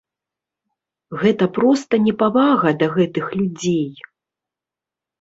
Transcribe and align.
Гэта 1.25 1.45
проста 1.59 1.93
непавага 2.07 2.75
да 2.83 2.91
гэтых 2.97 3.25
людзей! 3.39 3.89